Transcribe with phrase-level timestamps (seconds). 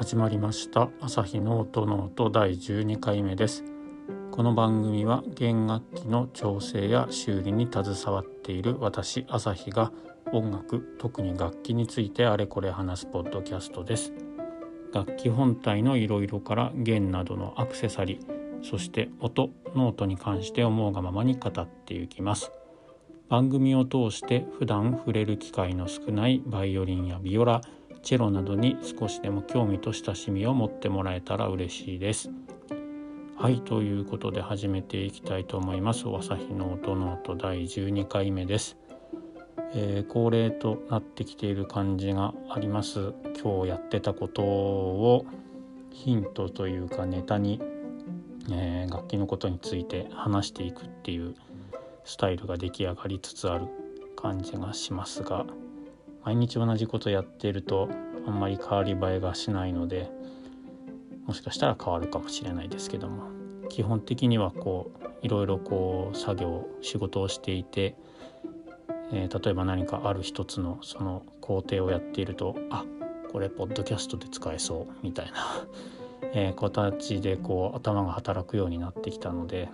[0.00, 0.88] 始まりました。
[1.02, 3.64] アサヒの音ノート第12回目です。
[4.30, 9.92] この番組は弦楽器の調整や修理に携わっている私アサヒが
[10.32, 14.14] 音楽特に楽器についてあれこれ話すポッドキャストです。
[14.94, 22.50] 楽器本体のいろいろから弦などのアクセサリーそして音ノートに関して思うがままに語っていきます。
[23.28, 27.60] 番組を通して普段触れる機会の少ないバイオリンやビオラ
[28.02, 32.30] チェロなどに少しでも興味と親しみを持ってもらえたら嬉しいです。
[33.36, 36.04] はいということで始めていきたいと思います。
[36.06, 38.76] アサヒの音ノート第12回目です。
[39.72, 43.12] えー、恒例となってきている感じがあります。
[43.42, 45.24] 今日やってたことを
[45.90, 47.60] ヒントというかネタに、
[48.50, 51.34] えー、楽器のことについて話していくっていう
[52.04, 53.66] スタイルが出来上がりつつある
[54.16, 55.46] 感じがしますが
[56.24, 57.88] 毎日同じことやってると
[58.26, 60.10] あんまり変わり映えがしないので
[61.26, 63.40] もしかしたら変わるかもしれないですけども。
[63.70, 67.96] 基本的にはこういろいろこう作業仕事をしていて、
[69.12, 72.84] えー、例えば何かある一つのその工程をやっているとあ
[73.32, 75.32] これポッドキャストで使えそうみたいな、
[76.34, 79.68] えー、形でこう頭が働くようになってきたので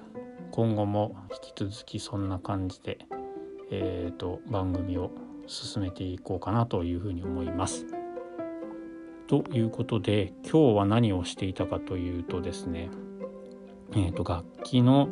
[0.52, 2.98] 今後も引き続きそんな感じで、
[3.70, 5.10] えーと、番組を
[5.46, 7.86] 進めていこうかなというふうに思います。
[9.26, 12.90] ということで今日は何をしていたかというとですね、
[13.92, 15.08] えーと、楽器の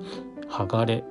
[0.49, 1.05] 剥がれ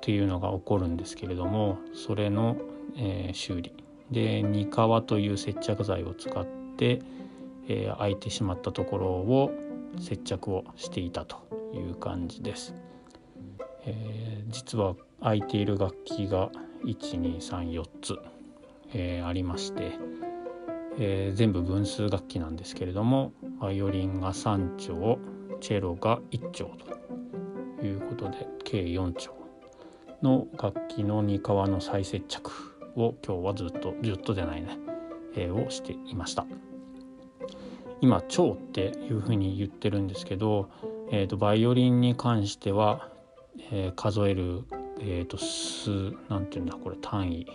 [0.00, 2.56] というのが起こるんですけれどもそれの、
[2.96, 3.72] えー、修理
[4.10, 7.00] でニカワという接着剤を使って、
[7.68, 9.52] えー、開いてしまったところを
[9.98, 11.36] 接着をしていたと
[11.74, 12.74] いう感じです。
[13.86, 16.50] えー、実は空いている楽器が
[16.84, 18.18] 1234つ、
[18.94, 19.92] えー、ありまして、
[20.98, 25.18] えー、全部分数楽器なんですけれどもバイオリンが3丁
[25.60, 26.70] チェロが1丁
[27.80, 29.34] ということで計4丁
[30.22, 32.50] の楽器の2革の再接着
[32.96, 34.78] を今日はずっとずっとじゃないね、
[35.36, 36.46] えー、をしていました。
[38.00, 40.68] 今「蝶」っていうふうに言ってるんですけど、
[41.10, 43.08] えーとバイオリンに関しては
[43.70, 44.64] えー、数える、
[45.00, 47.46] えーと、数なんていうんだこれ単位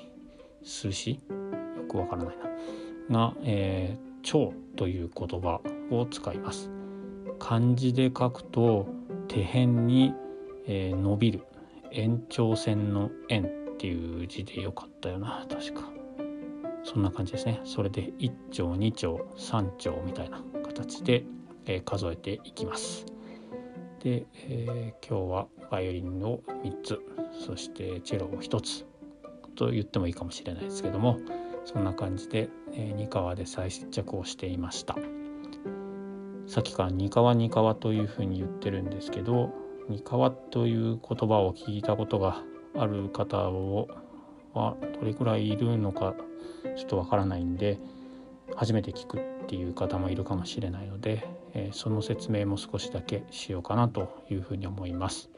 [0.64, 2.38] 数詞よくわからない
[3.10, 3.20] な。
[3.20, 5.62] が、えー、蝶という言葉
[5.92, 6.70] を使います。
[7.40, 8.88] 漢字で書くと
[9.28, 10.14] 手辺に、
[10.68, 11.44] えー、伸びる。
[11.92, 13.48] 延長線の円っ
[13.78, 15.46] ていう字でよかったよな。
[15.50, 15.90] 確か。
[16.84, 17.62] そんな感じですね。
[17.64, 21.24] それで1丁2丁3丁みたいな形で、
[21.66, 23.06] えー、数えていきます。
[24.04, 27.00] で、えー、今日はバイオリンを3つ。
[27.46, 28.86] そしてチェロを1つ。
[29.60, 31.20] と言ってもいいかもしれないですけども
[31.66, 34.96] そんな感じで、えー、二川で再接着をしていました
[36.48, 39.52] さっきから二川二川というふうに言ってるんですけど
[39.90, 42.42] 二川という言葉を聞いたことが
[42.78, 43.90] ある方を
[44.54, 46.16] はどれくらいいるのか
[46.78, 47.78] ちょっとわからないんで
[48.56, 55.30] 初めて聞くっていう方もいるかもしれないので、えー、その説明も少しだけしようかなというふうに思います。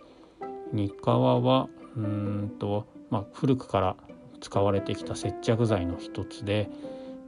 [0.72, 1.68] ニカは
[1.98, 3.96] うんと、まあ、古くから
[4.41, 6.69] 使われてきた接着剤の一つで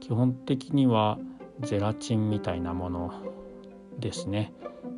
[0.00, 1.18] 基本的には
[1.60, 3.12] ゼラチンみたいなもの
[3.98, 4.52] ですね。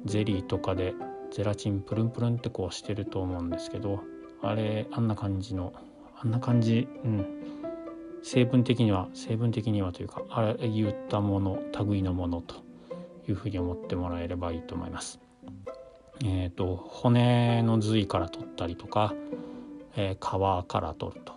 [0.04, 0.94] ゼリーとかで
[1.30, 4.00] ゼラチンプルンプルンってこうしてると思うんですけど
[4.42, 5.72] あれあんな感じの
[6.18, 7.26] あんな感じうん。
[8.22, 12.56] 成分的には成分的にはというかああいったもの類のものと
[13.28, 15.20] いうふうに思ってもらえればいいと思います。
[16.24, 19.14] えーと、骨の髄から取ったりとか、
[19.96, 21.35] えー、皮から取ると。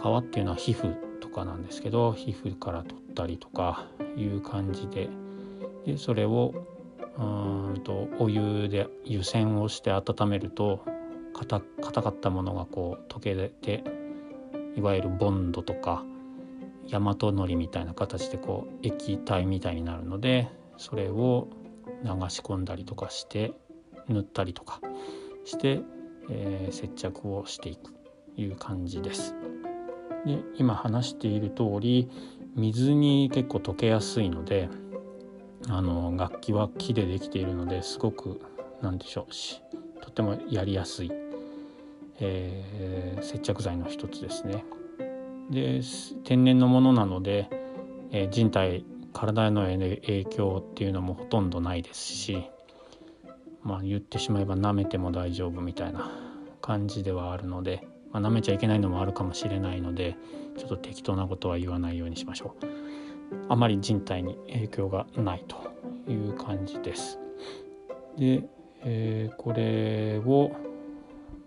[0.00, 5.10] 皮っていうのは皮膚とかなんですけど皮膚から取ったりとかいう感じで
[5.84, 6.54] でそれを
[7.18, 7.22] う
[7.78, 10.84] んとお湯で湯煎をして温めると
[11.34, 11.60] 硬
[12.02, 13.84] かったものがこう溶けて
[14.76, 16.04] いわゆるボンドとか
[16.90, 21.48] 大和のりみたいな形でこう液体みたいになるのでそれを
[22.02, 23.52] 流し込んだりとかして
[24.08, 24.80] 塗ったりとか
[25.44, 25.80] して、
[26.30, 29.39] えー、接着をしていくという感じです。
[30.26, 32.08] で今話している通り
[32.56, 34.68] 水に結構溶けやすいので
[35.68, 38.40] あの楽器は木でできているのですごく
[38.82, 39.60] 何でしょうし
[40.00, 41.12] とてもやりやすい、
[42.18, 44.64] えー、接着剤の一つですね。
[45.50, 45.80] で
[46.24, 47.48] 天然のものなので、
[48.12, 52.44] えー、人体体への影響っていうのもほとんどないですし、
[53.62, 56.10] まあ、言ってしまえば舐めても大丈夫みたいな
[56.60, 60.16] 感じではあるので、まあ、舐めちゃいけないのもあるかもしれないので
[60.56, 62.66] ちょっと適当なことは言わないようにしましょう。
[63.48, 65.56] あまり人体に影響がないと
[66.10, 67.18] いう感じです。
[68.16, 68.42] で、
[68.82, 70.50] えー、これを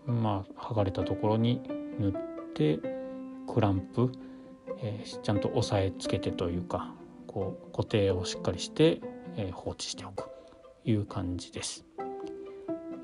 [0.06, 1.62] まあ剥がれたところに
[2.00, 2.13] 塗っ
[2.54, 2.80] て
[3.48, 4.12] クランプ、
[4.81, 6.94] えー、ちゃんと押さえつけてというか
[7.27, 9.01] こう固定をしっかりして、
[9.36, 10.30] えー、放置しておくと
[10.86, 11.86] いう感じです。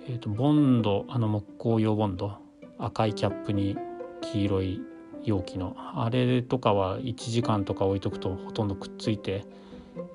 [0.08, 2.38] えーと、ボンドあの木工用ボンド
[2.80, 3.78] 赤いキャップに
[4.22, 4.82] 黄色い
[5.24, 9.46] 容器のあれとかは1時間とか置いとくとほとんどくっついて、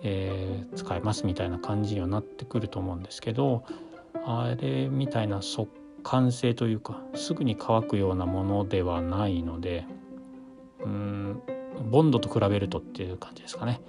[0.03, 3.65] えー、使えますみたいな感じにはなってくると思うんですけど
[4.25, 5.71] あれみたいな速
[6.03, 9.87] 乾性というかすぐに乾くようなものではないので
[10.85, 11.43] うん
[11.91, 13.81] ボンドと比べるとっていう感じですかね。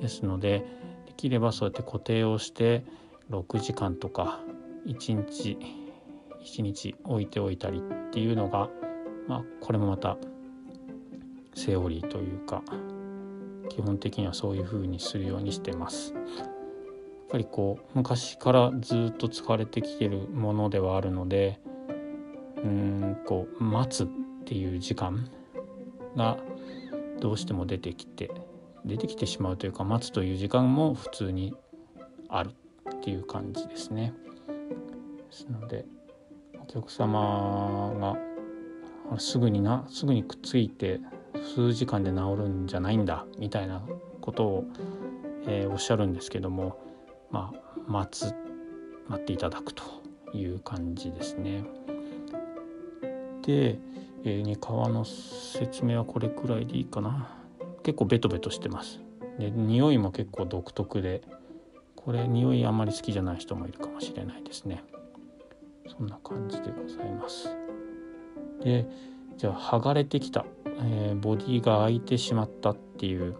[0.00, 0.64] ですので
[1.06, 2.84] できればそうやって固定をして
[3.30, 4.40] 6時間とか
[4.86, 5.58] 1日
[6.44, 8.68] 1日置いておいたりっていうのが、
[9.26, 10.16] まあ、これもまた
[11.54, 12.62] セオリーというか
[13.68, 16.14] 基本的にはそういう風にするようにしてます。
[16.14, 21.60] やっぱりこう昔からずっと使われてきてるものではあるので
[22.56, 24.08] うんこう待つっ
[24.46, 25.28] ていう時間
[26.16, 26.38] が
[27.20, 28.30] どうしても出てきて
[28.86, 31.54] 出てきてしまうというか待つという時間も普通に
[32.28, 32.50] ある
[32.94, 34.14] っていう感じですね。
[34.46, 35.84] ですので
[36.68, 38.16] 客様
[39.10, 41.00] がすぐになすぐにくっついて
[41.54, 43.82] 数時間で治るんじゃないんだみたいな
[44.20, 44.64] ことを、
[45.46, 46.78] えー、おっしゃるんですけども
[47.30, 48.34] まあ待つ
[49.08, 49.82] 待っていただくと
[50.34, 51.64] いう感じですね。
[53.42, 53.78] で、
[54.24, 57.34] えー、に川の説明はこれくらいでいいかな。
[57.82, 59.00] 結構ベトベトしてます。
[59.38, 61.22] で匂いも結構独特で
[61.96, 64.84] これ匂いあんまり好きじゃない人もいるかもしれないですね。
[65.88, 67.56] そんな感じでございます。
[68.62, 68.86] で
[69.36, 73.36] じゃあ剥がれてきた、えー、ボディが開いてしまったっていう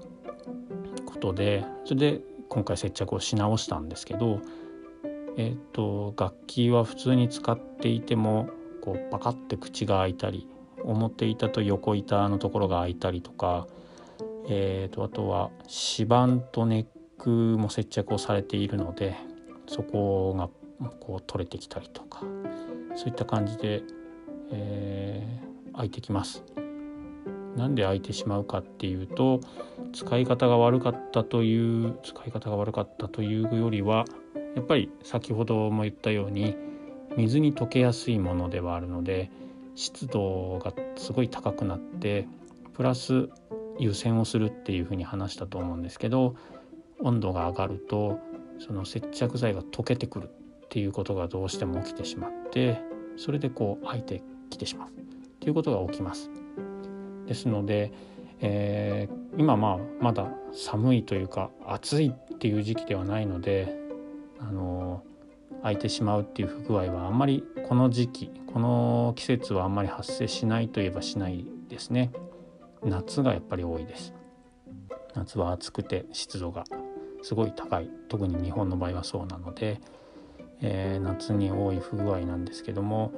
[1.04, 4.40] ことでそれで今回接着をし直したんですけど、
[5.36, 8.48] えーと、楽器は普通に使っていても
[8.80, 10.46] こうパカッて口が開いたり
[10.84, 13.66] 表板と横板のところが開いたりとか、
[14.48, 16.86] えーと、あとは指板とネッ
[17.18, 19.16] クも接着をされているので
[19.66, 20.48] そこが
[21.00, 22.20] こう取れてきたりとか
[22.94, 23.82] そういった感じで、
[24.52, 26.44] えー、開いてきます。
[27.56, 29.40] なんで開いてしまうかっていうと
[29.92, 34.04] 使い方が悪かったという使い方が悪かったというよりは
[34.54, 36.56] やっぱり先ほども言ったように
[37.16, 39.32] 水に溶けやすいものではあるので
[39.74, 42.28] 湿度がすごい高くなって
[42.74, 43.28] プラス
[43.78, 46.36] 湯煎をするっていうふうに話したと思うんですけど
[47.00, 48.18] 温度が上がると
[48.58, 50.30] その接着剤が溶けてくる
[50.68, 52.82] っていうことがどうしても起きてしまって
[53.16, 54.92] それでこう開いてきてしまうっ
[55.40, 56.30] ていうことが起きます。
[57.26, 57.90] ですので、
[58.40, 63.74] えー、今まあまだ寒いというか暑いっていう時期ではないので
[64.40, 65.02] あの
[65.62, 72.12] 空いてしまうっていう不具合はあんまりこの時期この季節はあんまり発生しないといえばしないですね。
[72.84, 74.14] 夏がやっぱり多いです。
[75.14, 76.64] 夏は暑くて湿度が
[77.22, 77.90] すごい高い。
[78.08, 79.80] 特に日本の場合はそうなので、
[80.60, 83.12] えー、夏に多い不具合なんですけども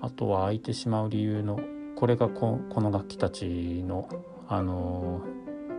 [0.00, 1.60] あとは空いてしまう理由の
[1.96, 4.08] これがこの楽器たちの、
[4.48, 5.22] あの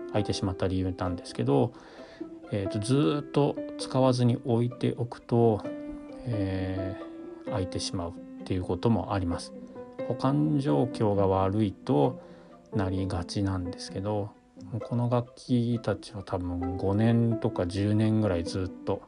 [0.07, 1.74] 空いてしまった理由なんですけど、
[2.51, 5.62] えーと、ずっと使わずに置いておくと、
[6.25, 8.13] えー、空いてしまうっ
[8.45, 9.53] ていうこともあります。
[10.07, 12.19] 保管状況が悪いと
[12.74, 14.31] なりがちなんですけど
[14.83, 19.01] この楽器たちは多分5年とか10年ぐらいずっと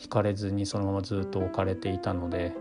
[0.00, 2.54] 引かれずにそのままずっと置かれていたので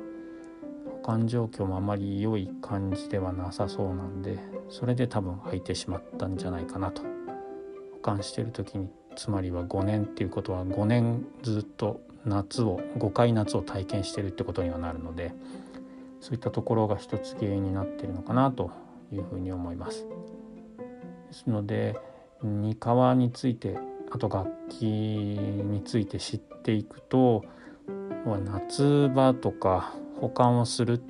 [0.86, 4.38] 保管状況もあまり良い感じではなさそうなんで
[4.70, 7.02] それで多分空いてしまったんじゃないかなと
[7.94, 15.34] 保管してる時につまりは5年っていうことは5年ずっと夏を5回夏を体験してるってことにはなるので
[16.20, 18.72] そういったところが一つ原因になってるのかなと
[19.12, 20.06] いうふうに思います。
[21.28, 21.98] ですので
[22.44, 23.78] 二川について
[24.12, 27.44] あと楽器について知っていくと
[28.46, 31.02] 夏場とか保管をする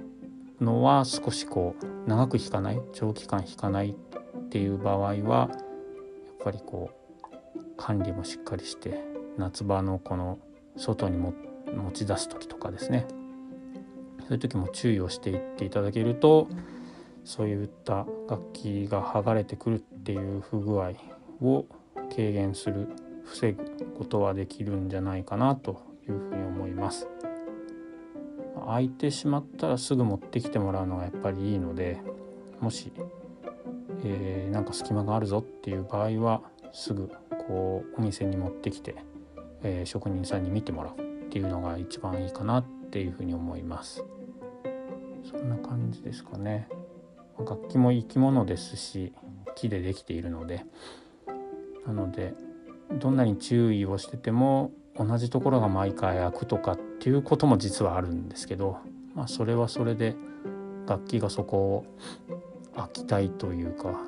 [0.61, 5.57] のは少しこう長く引かない長期間引かないっていう場合はやっ
[6.43, 6.91] ぱりこ
[7.55, 9.03] う管理もしっかりして
[9.37, 10.37] 夏場のこの
[10.75, 11.33] 外にも
[11.73, 13.07] 持ち出す時とかですね。
[14.29, 16.47] そういう時も注意をしていっていただけると
[17.25, 20.91] そういった楽器が剥がれてくるっていう不具合
[21.41, 21.65] を
[22.09, 22.87] 軽減する
[23.23, 27.07] 防ぐことはできるんじゃないかなというふうに思います。
[28.65, 32.01] 空いてしまったらすぐ持ってきてもらうのがやっぱりいいので
[32.59, 32.91] もし、
[34.03, 38.95] えー、なんか隙間があるぞっていう場合はすぐここうお店に持ってきて、
[39.63, 44.03] えー、職人さんに見てもらうっていうのが一番いいかなっていうふうに思います
[45.27, 46.69] そんな感じですかね
[47.39, 49.13] 楽器も生き物ですし
[49.55, 50.63] 木でできているので
[51.89, 52.35] なので
[52.99, 58.77] どんなに注意をしてても同じところが毎回開くとかっていうことも実はあるんですけど、
[59.15, 60.15] まあ、それはそれで
[60.87, 61.85] 楽器がそこを
[62.75, 63.99] 開きたいというか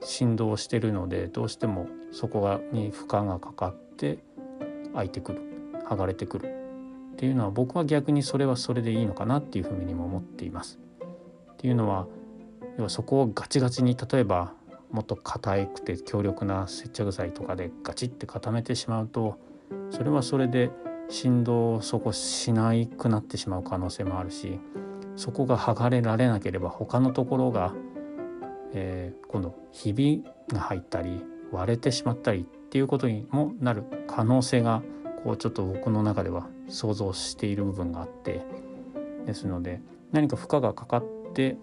[0.00, 4.18] 振動してるのでどうしてもそこがに負荷がかかって
[4.94, 5.42] 開いてくる
[5.88, 6.46] 剥がれてくる
[7.12, 10.78] っていうのは僕は逆にそれはそれでいいのかなっていうふうにも思っています。
[11.52, 12.06] っていうのは
[12.78, 14.54] 要はそこをガチガチに例えば
[14.90, 19.38] もっと硬くて強力な接着剤とかでガチって固めてしまうと
[19.90, 20.70] それはそれで
[21.08, 24.58] 振動をそこしないくなってしまう可能性もあるし
[25.16, 27.74] そこが剥がれられなければ他のところが、
[28.72, 34.82] えー、今度ひびが入ったり割れてしまったりっていうことにもなる可能性が
[35.24, 38.44] こうちょっと僕の中では想像している部分があって
[39.26, 39.80] ですので
[40.12, 41.04] 何か負荷がかかっ
[41.34, 41.56] て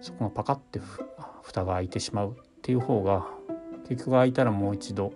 [0.00, 0.80] そこがパカッて
[1.42, 2.36] 蓋が開いてしまう
[2.68, 3.24] っていう方が
[3.88, 5.14] 結局開いたらもう一度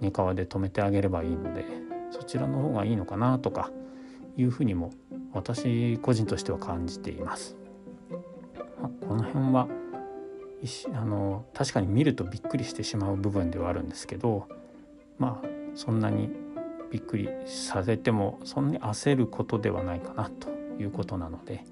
[0.00, 1.64] 二皮で止めてあげればいいので
[2.10, 3.70] そちらの方がいいのかなとか
[4.36, 4.90] いうふうにも
[5.32, 7.56] 私個人としては感じています。
[8.82, 9.68] まあ、この辺は
[10.92, 14.48] あの確かに見るとびっくりしてしまう部分ではあるんですけど
[15.18, 16.30] まあそんなに
[16.90, 20.48] びっくりさせてもそんなに焦ることではないかなと
[20.80, 21.62] いうことなので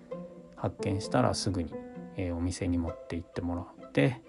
[0.55, 1.75] 発見したらすぐに、
[2.17, 4.23] えー、お店に持って行ってもらって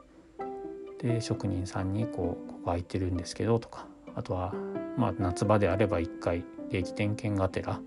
[0.99, 4.53] で職人さんにこう「ここ空いてるんですけど」とかあとは
[4.97, 7.79] まあ夏場であれば一回定期点検がてら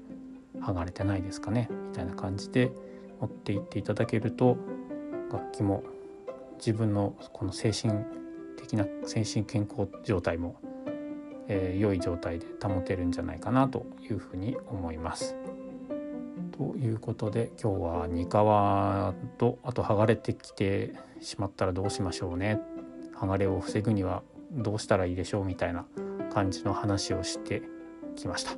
[0.60, 2.72] 剥がれてないですかねみたいな感じで
[3.20, 4.56] 持って行っていただけると
[5.32, 5.82] 楽器も
[6.58, 7.92] 自分のこの精神
[8.56, 10.56] 的な精神健康状態も、
[11.48, 15.36] えー、良い状態で保てるんじゃないかなというふうに思います。
[16.52, 18.28] ということで今日は二皮
[19.38, 22.60] とあと剥がれてきてしまったらどうしましょうね
[23.20, 24.22] 剥がれを防ぐには
[24.52, 25.84] どうしたらいいでしょうみたいな
[26.32, 27.62] 感じの話をして
[28.16, 28.52] きました。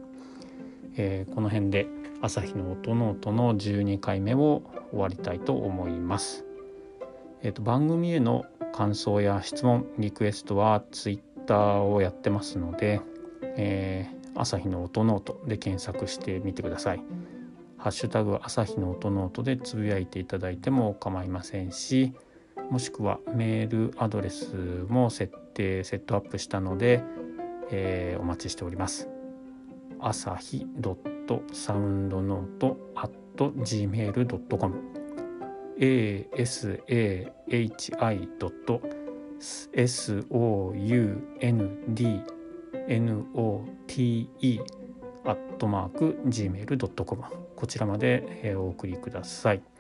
[0.97, 1.87] えー、この辺で
[2.21, 6.45] 朝日の音の音の12回目を終わりたいと思います。
[7.43, 13.01] えーと、番組への感想や質問リクエストは Twitter をやってますので、
[13.57, 17.03] えー、朝日の音の音で検索してみてください。
[17.79, 22.13] ハッシュタグ朝日の音の音でつぶやいていただいても構いませんし
[22.73, 27.05] もしくはメールアドレスも設定セットアップしたので、
[27.71, 29.11] えー、お待ちしております。
[30.01, 34.75] 朝日ドットサウンドノート at gmail.com
[36.35, 38.81] asahi ドット
[42.73, 43.69] soundnote
[45.25, 47.23] アットマーク gmail.com
[47.55, 49.72] こちらまでお送りください。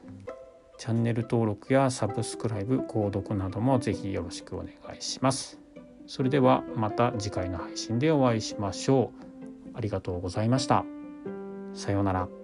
[0.82, 5.60] チャンネル登録やサブスクライブ、購読などもぜひよろしくお願いします。
[6.08, 9.70] それではまた次回の配信でお会いしましょう。
[9.74, 10.84] ありがとうございました。
[11.72, 12.41] さようなら。